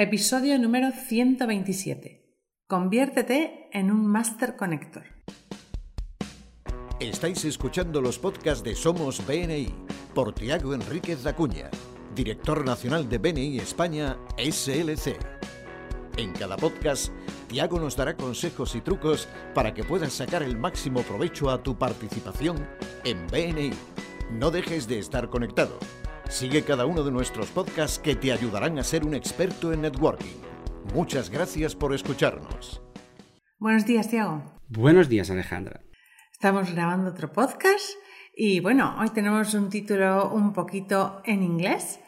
[0.00, 2.24] Episodio número 127.
[2.68, 5.02] Conviértete en un Master Connector.
[7.00, 9.74] Estáis escuchando los podcasts de Somos BNI
[10.14, 11.68] por Tiago Enríquez Acuña,
[12.14, 15.16] director nacional de BNI España SLC.
[16.16, 17.12] En cada podcast,
[17.48, 21.76] Tiago nos dará consejos y trucos para que puedas sacar el máximo provecho a tu
[21.76, 22.68] participación
[23.02, 23.72] en BNI.
[24.30, 25.76] No dejes de estar conectado
[26.28, 30.36] Sigue cada uno de nuestros podcasts que te ayudarán a ser un experto en networking.
[30.94, 32.82] Muchas gracias por escucharnos.
[33.58, 34.42] Buenos días, Tiago.
[34.68, 35.80] Buenos días, Alejandra.
[36.30, 37.92] Estamos grabando otro podcast
[38.36, 41.98] y bueno, hoy tenemos un título un poquito en inglés.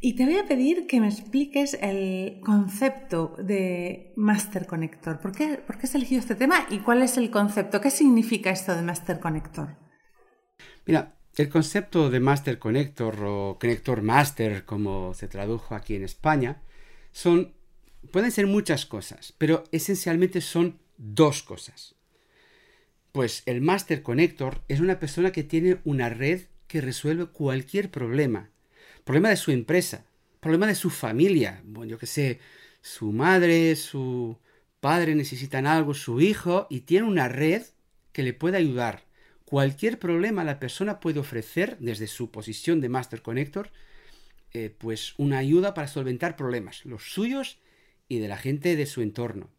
[0.00, 5.18] Y te voy a pedir que me expliques el concepto de Master Connector.
[5.18, 7.80] ¿Por qué, ¿Por qué has elegido este tema y cuál es el concepto?
[7.80, 9.76] ¿Qué significa esto de Master Connector?
[10.86, 16.62] Mira, el concepto de Master Connector o Connector Master, como se tradujo aquí en España,
[17.12, 17.52] son,
[18.10, 21.94] pueden ser muchas cosas, pero esencialmente son dos cosas.
[23.12, 28.50] Pues el Master Connector es una persona que tiene una red que resuelve cualquier problema.
[29.04, 30.06] Problema de su empresa,
[30.40, 32.40] problema de su familia, bueno, yo que sé,
[32.80, 34.38] su madre, su
[34.80, 37.62] padre necesitan algo, su hijo, y tiene una red
[38.12, 39.04] que le puede ayudar
[39.46, 43.70] cualquier problema la persona puede ofrecer desde su posición de Master Connector,
[44.52, 47.60] eh, pues una ayuda para solventar problemas, los suyos
[48.08, 49.50] y de la gente de su entorno.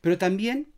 [0.00, 0.72] Pero también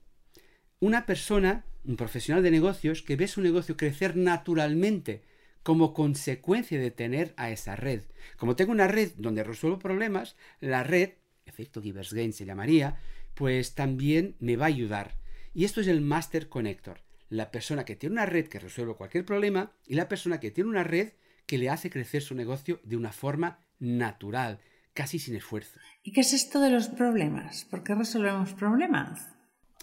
[0.80, 5.22] una persona, un profesional de negocios, que ve su negocio crecer naturalmente
[5.62, 8.02] como consecuencia de tener a esa red.
[8.36, 11.10] Como tengo una red donde resuelvo problemas, la red,
[11.46, 12.98] efecto Givers Gain se llamaría,
[13.34, 15.16] pues también me va a ayudar.
[15.54, 17.00] Y esto es el Master Connector
[17.32, 20.68] la persona que tiene una red que resuelve cualquier problema y la persona que tiene
[20.68, 21.14] una red
[21.46, 24.60] que le hace crecer su negocio de una forma natural,
[24.92, 25.80] casi sin esfuerzo.
[26.02, 27.64] ¿Y qué es esto de los problemas?
[27.64, 29.28] ¿Por qué resolvemos problemas?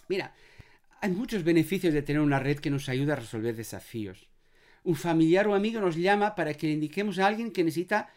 [0.08, 0.36] Mira,
[1.02, 4.30] hay muchos beneficios de tener una red que nos ayuda a resolver desafíos.
[4.84, 8.10] Un familiar o amigo nos llama para que le indiquemos a alguien que necesita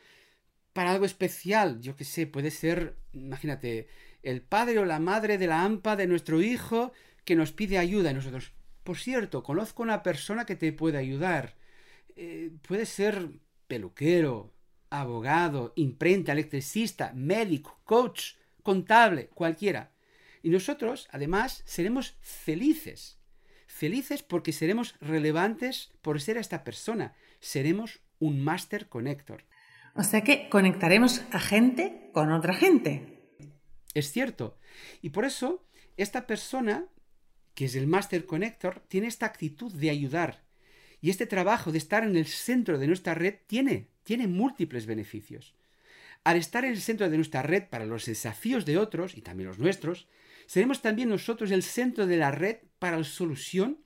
[0.74, 1.80] para algo especial.
[1.80, 3.88] Yo qué sé, puede ser, imagínate,
[4.22, 6.92] el padre o la madre de la AMPA de nuestro hijo
[7.24, 8.52] que nos pide ayuda y nosotros,
[8.84, 11.54] por cierto, conozco una persona que te puede ayudar.
[12.16, 13.30] Eh, puede ser
[13.66, 14.52] peluquero,
[14.90, 19.92] abogado, imprenta, electricista, médico, coach, contable, cualquiera.
[20.42, 23.18] Y nosotros, además, seremos felices.
[23.66, 27.14] Felices porque seremos relevantes por ser esta persona.
[27.40, 29.44] Seremos un Master Connector.
[29.94, 33.22] O sea que conectaremos a gente con otra gente.
[33.94, 34.58] Es cierto.
[35.00, 35.64] Y por eso,
[35.96, 36.86] esta persona
[37.54, 40.42] que es el Master Connector, tiene esta actitud de ayudar.
[41.00, 45.54] Y este trabajo de estar en el centro de nuestra red tiene, tiene múltiples beneficios.
[46.24, 49.48] Al estar en el centro de nuestra red para los desafíos de otros, y también
[49.48, 50.06] los nuestros,
[50.46, 53.78] seremos también nosotros el centro de la red para la solución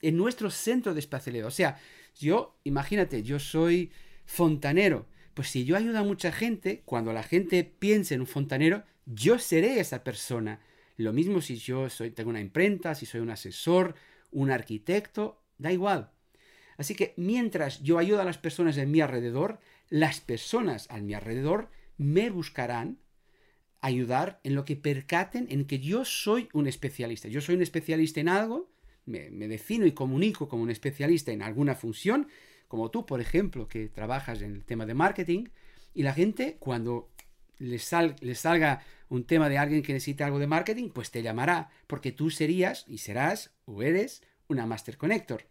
[0.00, 1.46] en nuestro centro de espacialidad.
[1.46, 1.78] O sea,
[2.18, 3.92] yo, imagínate, yo soy
[4.24, 5.06] fontanero.
[5.34, 9.38] Pues si yo ayudo a mucha gente, cuando la gente piense en un fontanero, yo
[9.38, 10.60] seré esa persona
[10.98, 13.94] lo mismo si yo soy, tengo una imprenta, si soy un asesor,
[14.32, 16.10] un arquitecto, da igual.
[16.76, 21.14] Así que mientras yo ayudo a las personas en mi alrededor, las personas a mi
[21.14, 22.98] alrededor me buscarán
[23.80, 27.28] ayudar en lo que percaten en que yo soy un especialista.
[27.28, 28.68] Yo soy un especialista en algo,
[29.06, 32.28] me, me, defino y comunico como un especialista en alguna función,
[32.66, 35.46] como tú, por ejemplo, que trabajas en el tema de marketing,
[35.94, 37.08] y la gente cuando
[37.58, 42.12] les, salga un tema de alguien que necesita algo de marketing, pues te llamará, porque
[42.12, 45.46] tú serías y serás o eres una Master Connector.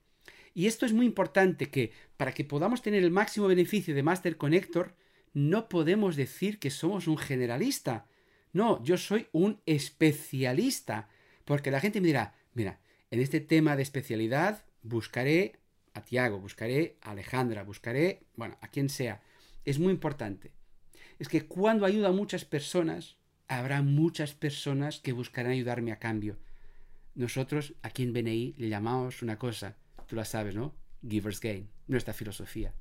[0.53, 4.38] Y esto es muy importante que para que podamos tener el máximo beneficio de Master
[4.38, 4.95] Connector,
[5.34, 8.07] no podemos decir que somos un generalista.
[8.53, 11.09] No, yo soy un especialista.
[11.45, 12.79] Porque la gente me dirá, mira,
[13.12, 15.59] en este tema de especialidad buscaré
[15.94, 19.22] a Tiago, buscaré a Alejandra, buscaré, bueno, a quien sea.
[19.63, 20.56] Es muy importante
[21.19, 23.17] es que cuando ayudo a muchas personas,
[23.47, 26.38] habrá muchas personas que buscarán ayudarme a cambio.
[27.15, 29.77] Nosotros aquí en BNI le llamamos una cosa,
[30.07, 30.75] tú la sabes, ¿no?
[31.07, 32.74] Givers Gain, nuestra filosofía.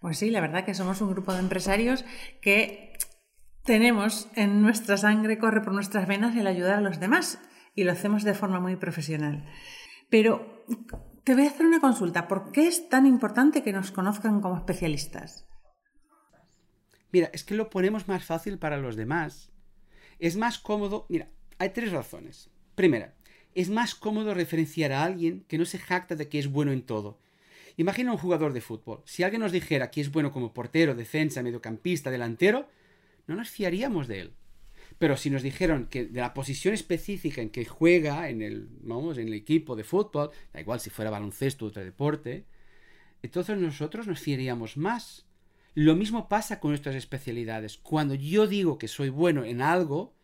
[0.00, 2.04] Pues sí, la verdad que somos un grupo de empresarios
[2.40, 2.92] que
[3.64, 7.40] tenemos en nuestra sangre, corre por nuestras venas el ayudar a los demás
[7.74, 9.44] y lo hacemos de forma muy profesional.
[10.08, 10.64] Pero
[11.24, 12.28] te voy a hacer una consulta.
[12.28, 15.48] ¿Por qué es tan importante que nos conozcan como especialistas?
[17.12, 19.50] Mira, es que lo ponemos más fácil para los demás.
[20.18, 21.06] Es más cómodo.
[21.08, 22.50] Mira, hay tres razones.
[22.74, 23.14] Primera,
[23.54, 26.82] es más cómodo referenciar a alguien que no se jacta de que es bueno en
[26.82, 27.18] todo.
[27.78, 29.02] Imagina un jugador de fútbol.
[29.04, 32.68] Si alguien nos dijera que es bueno como portero, defensa, mediocampista, delantero,
[33.26, 34.32] no nos fiaríamos de él.
[34.98, 39.18] Pero si nos dijeron que de la posición específica en que juega en el, vamos,
[39.18, 42.46] en el equipo de fútbol, da igual si fuera baloncesto o otro deporte,
[43.22, 45.25] entonces nosotros nos fiaríamos más.
[45.76, 47.76] Lo mismo pasa con nuestras especialidades.
[47.76, 50.14] Cuando yo digo que soy bueno en algo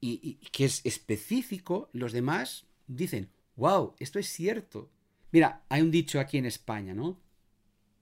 [0.00, 4.88] y, que es específico, los demás dicen, wow, esto es cierto.
[5.32, 7.18] Mira, hay un dicho aquí en España, ¿no?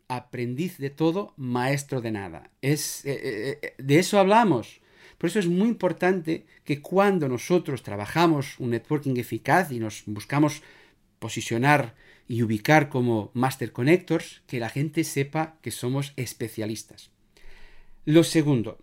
[0.09, 2.51] Aprendiz de todo, maestro de nada.
[2.61, 4.83] Es, eh, eh, eh, de eso hablamos.
[5.17, 10.61] Por eso es muy importante que cuando nosotros trabajamos un networking eficaz y nos buscamos
[11.19, 11.95] posicionar
[12.27, 17.11] y ubicar como Master Connectors, que la gente sepa que somos especialistas.
[18.05, 18.79] Lo segundo,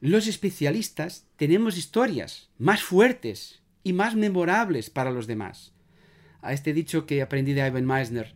[0.00, 5.72] los especialistas tenemos historias más fuertes y más memorables para los demás.
[6.40, 8.34] A este dicho que aprendí de Ivan Meisner,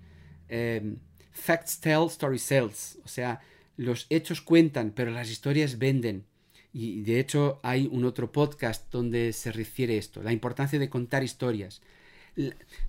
[0.48, 0.96] em,
[1.30, 3.40] facts tell, story sells, o sea,
[3.76, 6.26] los hechos cuentan, pero las historias venden.
[6.72, 11.22] Y de hecho hay un otro podcast donde se refiere esto, la importancia de contar
[11.22, 11.80] historias.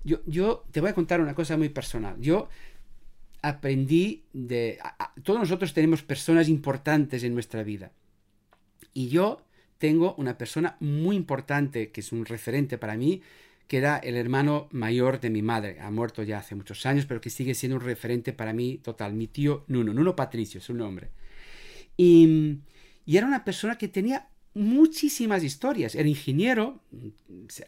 [0.04, 2.16] Yo, yo te voy a contar una cosa muy personal.
[2.20, 2.48] Yo
[3.42, 4.78] aprendí de...
[5.22, 7.92] todos nosotros tenemos personas importantes en nuestra vida.
[8.92, 9.42] Y yo
[9.78, 13.22] tengo una persona muy importante que es un referente para mí,
[13.66, 15.80] que era el hermano mayor de mi madre.
[15.80, 19.14] Ha muerto ya hace muchos años, pero que sigue siendo un referente para mí total.
[19.14, 21.10] Mi tío Nuno, Nuno Patricio es su nombre.
[21.96, 22.58] Y
[23.06, 25.94] y era una persona que tenía muchísimas historias.
[25.94, 26.80] Era ingeniero,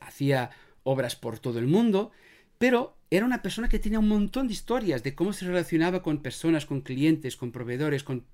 [0.00, 0.50] hacía
[0.86, 2.12] obras por todo el mundo,
[2.58, 6.22] pero era una persona que tenía un montón de historias de cómo se relacionaba con
[6.22, 8.24] personas, con clientes, con proveedores, con,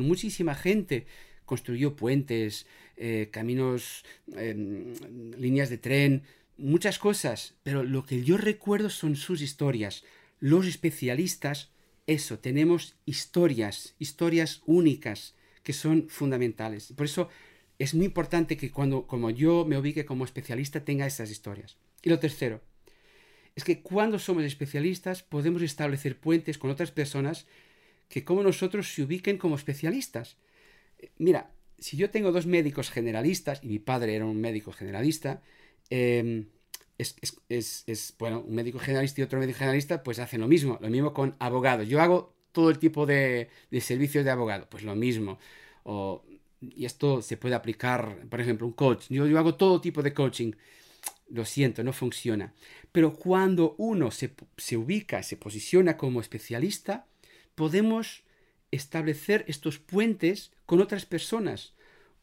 [0.00, 1.06] muchísima gente.
[1.44, 4.04] Construyó puentes, eh, caminos,
[4.36, 4.94] em,
[5.36, 6.22] líneas de tren,
[6.56, 7.54] muchas cosas.
[7.62, 10.04] Pero lo que yo recuerdo son sus historias.
[10.38, 11.70] Los especialistas,
[12.06, 16.92] eso, tenemos historias, historias únicas que son fundamentales.
[16.96, 17.28] Por eso
[17.82, 21.76] es muy importante que cuando como yo me ubique como especialista tenga esas historias.
[22.02, 22.60] Y lo tercero,
[23.56, 27.46] es que cuando somos especialistas podemos establecer puentes con otras personas
[28.08, 30.36] que como nosotros se ubiquen como especialistas.
[31.18, 35.42] Mira, si yo tengo dos médicos generalistas, y mi padre era un médico generalista,
[35.90, 36.46] em,
[36.98, 37.16] es,
[37.48, 41.12] es, bueno, un médico generalista y otro médico generalista, pues hacen lo mismo, lo mismo
[41.12, 41.88] con abogados.
[41.88, 43.48] Yo hago todo el tipo de,
[43.80, 44.68] servicios de abogado.
[44.70, 45.40] Pues lo mismo.
[46.62, 49.06] Y esto se puede aplicar, por ejemplo, un coach.
[49.08, 50.52] Yo, yo hago todo tipo de coaching.
[51.28, 52.52] Lo siento, no funciona.
[52.92, 57.06] Pero cuando uno se, se ubica, se posiciona como especialista,
[57.54, 58.22] podemos
[58.70, 61.74] establecer estos puentes con otras personas.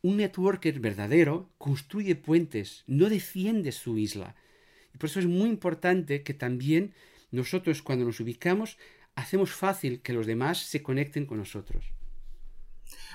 [0.02, 4.36] Un networker verdadero construye puentes, no defiende su isla.
[4.94, 6.94] Y por eso es muy importante que también
[7.32, 8.78] nosotros cuando nos ubicamos
[9.16, 11.92] hacemos fácil que los demás se conecten con nosotros.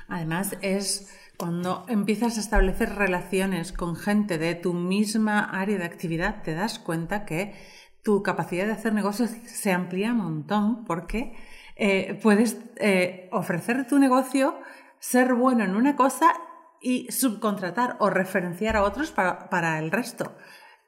[0.09, 6.43] Además, es cuando empiezas a establecer relaciones con gente de tu misma área de actividad,
[6.43, 7.55] te das cuenta que
[8.03, 11.35] tu capacidad de hacer negocios se amplía un montón porque
[11.77, 14.59] eh, puedes eh, ofrecer tu negocio,
[15.01, 16.33] ser bueno en una cosa
[16.81, 20.37] y subcontratar o referenciar a otros para, el resto.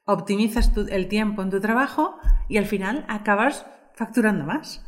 [0.05, 2.19] Optimizas el tiempo en tu trabajo
[2.49, 4.85] y al final acabas facturando más.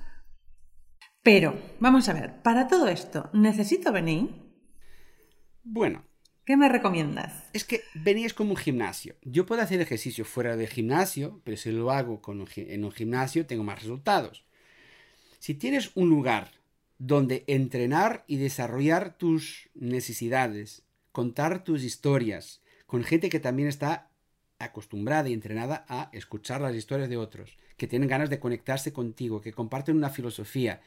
[1.23, 4.31] Pero, vamos a ver, para todo esto, ¿necesito venir?
[5.65, 6.05] Bueno.
[6.45, 7.45] ¿Qué me recomiendas?
[7.53, 9.17] Es que venir es como un gimnasio.
[9.23, 12.23] Yo puedo hacer ejercicio fuera del gimnasio, pero si lo hago
[12.57, 14.47] en un gimnasio tengo más resultados.
[15.41, 16.53] Si tienes un lugar
[16.97, 24.11] donde entrenar y desarrollar tus necesidades, contar tus historias, con gente que también está
[24.59, 29.41] acostumbrada y entrenada a escuchar las historias de otros, que tienen ganas de conectarse contigo,
[29.41, 30.81] que comparten una filosofía,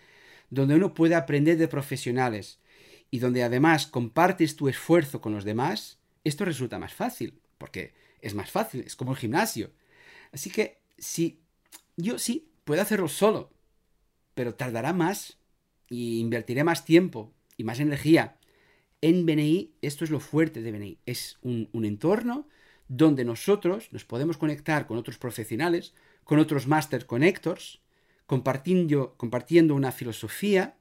[0.51, 2.59] donde uno puede aprender de profesionales
[3.09, 8.35] y donde además compartes tu esfuerzo con los demás, esto resulta más fácil, porque es
[8.35, 9.71] más fácil, es como el gimnasio.
[10.31, 11.39] Así que si
[11.97, 13.51] yo sí puedo hacerlo solo,
[14.35, 15.37] pero tardará más
[15.89, 18.37] y invertiré más tiempo y más energía.
[19.01, 22.47] En BNI, esto es lo fuerte de BNI, es un, un entorno
[22.87, 25.93] donde nosotros nos podemos conectar con otros profesionales,
[26.23, 27.80] con otros Master Connectors,
[28.31, 30.77] compartiendo, una filosofía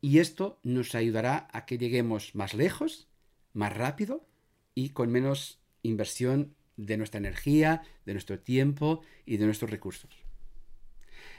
[0.00, 3.06] y esto nos ayudará a que lleguemos más lejos,
[3.52, 4.26] más rápido
[4.74, 10.10] y con menos inversión de nuestra energía, de nuestro tiempo y de nuestros recursos.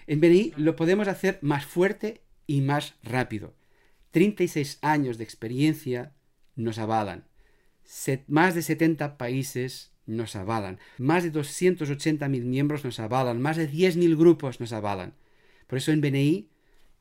[0.07, 3.53] En BNI lo podemos hacer más fuerte y más rápido.
[4.11, 6.13] 36 años de experiencia
[6.55, 7.25] nos avalan.
[8.27, 10.79] más de 70 países nos avalan.
[10.97, 13.41] Más de 280.000 miembros nos avalan.
[13.41, 15.13] Más de 10.000 grupos nos avalan.
[15.71, 16.51] Por eso en BNI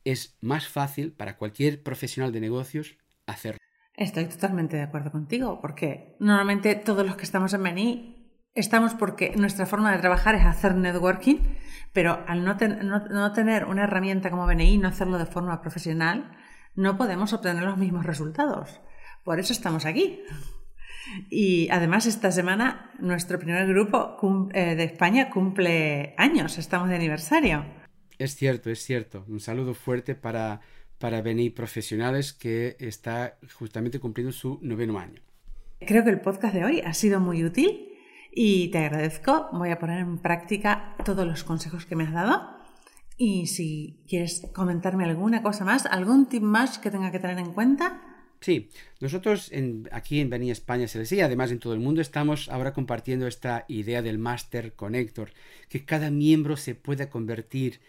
[0.05, 3.59] es más fácil para cualquier profesional de negocios hacerlo.
[3.97, 9.35] Estoy totalmente de acuerdo contigo, porque normalmente todos los que estamos en BNI estamos porque
[9.35, 11.39] nuestra forma de trabajar es hacer networking,
[11.93, 12.57] pero al no,
[13.33, 16.31] tener una herramienta como BNI, no hacerlo de forma profesional,
[16.77, 18.81] no podemos obtener los mismos resultados.
[19.25, 20.23] Por eso estamos aquí.
[21.29, 24.17] Y además esta semana nuestro primer grupo
[24.55, 27.80] eh, de España cumple años, estamos de aniversario.
[28.21, 29.25] Es cierto, es cierto.
[29.29, 30.61] Un saludo fuerte para,
[30.99, 35.23] para BNI Profesionales que está justamente cumpliendo su noveno año.
[35.81, 37.89] Creo que el podcast de hoy ha sido muy útil
[38.31, 39.49] y te agradezco.
[39.55, 42.47] Voy a poner en práctica todos los consejos que me has dado.
[43.17, 47.55] Y si quieres comentarme alguna cosa más, algún tip más que tenga que tener en
[47.55, 48.03] cuenta.
[48.43, 48.69] Sí,
[49.01, 49.51] nosotros
[49.93, 53.65] aquí en Beni España se y además en todo el mundo estamos ahora compartiendo esta
[53.69, 55.31] idea del Master Connector,
[55.71, 57.81] que cada miembro se pueda convertir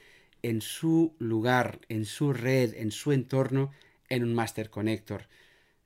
[0.43, 3.71] en su lugar, en su red, en su entorno,
[4.09, 5.27] en un Master Connector.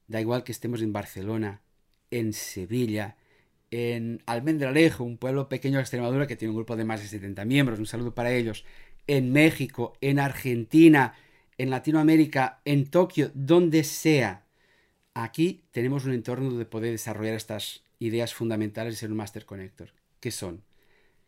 [0.08, 1.62] Da igual que estemos en Barcelona,
[2.12, 3.18] en Sevilla,
[3.72, 7.46] en Almendralejo, un pueblo pequeño de Extremadura que tiene un grupo de más de 70
[7.46, 8.66] miembros, un saludo para ellos,
[9.08, 11.16] en México, en Argentina,
[11.58, 14.46] en Latinoamérica, en Tokio, donde sea.
[15.14, 20.32] Aquí tenemos un entorno donde poder desarrollar estas ideas fundamentales en un Master Connector, que
[20.32, 20.64] son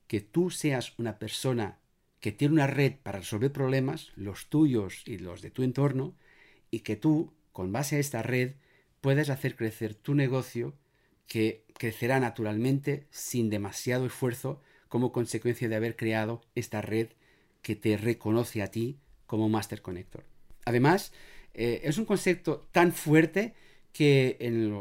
[0.07, 1.79] que tú seas una persona
[2.19, 6.15] que tiene una red para resolver problemas, los tuyos y los de tu entorno,
[6.71, 8.53] y que tú, con base a esta red,
[9.01, 10.73] puedas hacer crecer tu negocio
[11.27, 17.09] que crecerá naturalmente sin demasiado esfuerzo como consecuencia de haber creado esta red
[17.61, 20.23] que te reconoce a ti como Master Connector.
[20.65, 21.11] Además,
[21.53, 23.53] eh, es un concepto tan fuerte
[23.91, 24.37] que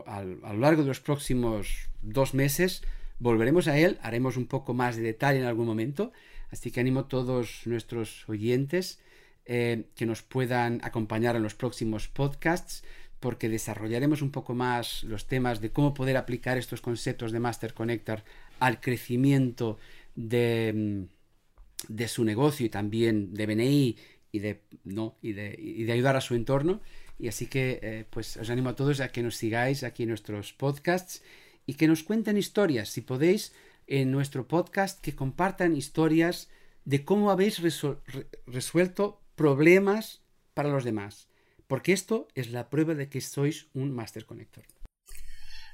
[0.07, 2.83] a lo largo de los próximos dos meses
[3.19, 6.13] volveremos a él, haremos un poco más de detalle en algún momento,
[6.51, 9.01] así que animo a todos nuestros oyentes
[9.45, 12.83] eh, que nos puedan acompañar en los próximos podcasts
[13.21, 17.73] porque desarrollaremos un poco más los temas de cómo poder aplicar estos conceptos de Master
[17.73, 18.23] Connector
[18.61, 19.79] al crecimiento
[20.15, 21.09] de,
[21.89, 23.97] mm, su negocio y también de BNI
[24.33, 25.17] y de, ¿no?
[25.23, 26.81] y de ayudar a su entorno.
[27.19, 30.11] Y así que eh, pues os animo a todos a que nos sigáis aquí en
[30.11, 31.23] nuestros podcasts
[31.67, 33.53] y que nos cuenten historias, si podéis,
[33.87, 36.49] en nuestro podcast, que compartan historias
[36.85, 37.61] de cómo habéis
[38.47, 40.23] resuelto problemas
[40.55, 41.29] para los demás
[41.67, 44.65] porque esto es la prueba de que sois un Master Connector.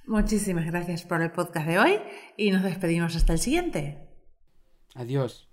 [0.07, 2.01] Muchísimas gracias por el podcast de hoy
[2.37, 3.99] y nos despedimos hasta el siguiente.
[4.95, 5.49] Adiós.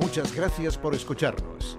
[0.00, 1.78] Muchas gracias por escucharnos.